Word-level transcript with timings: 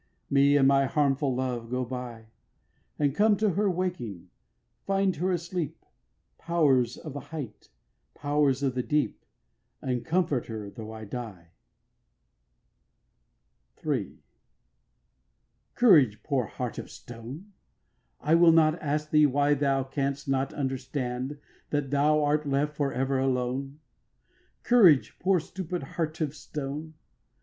Me 0.31 0.57
and 0.57 0.67
my 0.67 0.87
harmful 0.87 1.35
love, 1.35 1.69
go 1.69 1.85
by; 1.85 2.25
But 2.97 3.13
come 3.13 3.37
to 3.37 3.51
her 3.51 3.69
waking, 3.69 4.31
find 4.83 5.15
her 5.17 5.29
asleep, 5.31 5.85
Powers 6.39 6.97
of 6.97 7.13
the 7.13 7.19
height. 7.29 7.69
Powers 8.15 8.63
of 8.63 8.73
the 8.73 8.81
deep, 8.81 9.23
And 9.79 10.03
comfort 10.03 10.47
her 10.47 10.71
tho' 10.71 10.91
I 10.91 11.05
die. 11.05 11.51
III. 13.85 14.23
Courage, 15.75 16.23
poor 16.23 16.47
heart 16.47 16.79
of 16.79 16.89
stone! 16.89 17.53
I 18.19 18.33
will 18.33 18.51
not 18.51 18.81
ask 18.81 19.11
thee 19.11 19.27
why 19.27 19.53
Thou 19.53 19.83
canst 19.83 20.27
not 20.27 20.51
understand 20.51 21.37
That 21.69 21.91
thou 21.91 22.23
art 22.23 22.49
left 22.49 22.75
for 22.75 22.91
ever 22.91 23.19
alone: 23.19 23.79
Courage, 24.63 25.19
poor 25.19 25.39
stupid 25.39 25.83
heart 25.83 26.19
of 26.21 26.33
stone. 26.35 26.95